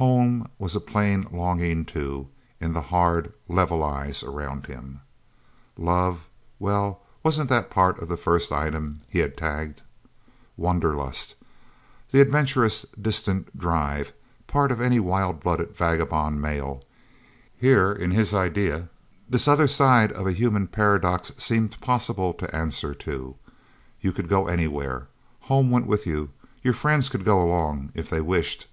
[0.00, 5.00] Home was a plain longing, too, in the hard, level eyes around him.
[5.76, 6.24] Love.
[6.58, 9.82] Well, wasn't that part of the first item he had tagged?
[10.56, 11.34] Wanderlust.
[12.12, 14.14] The adventurous distance drive
[14.46, 16.82] part of any wild blooded vagabond male.
[17.54, 18.88] Here in his idea,
[19.28, 23.36] this other side of a human paradox seemed possible to answer, too.
[24.00, 25.08] You could go anywhere.
[25.40, 26.30] Home went with you.
[26.62, 28.66] Your friends could go along, if they wished.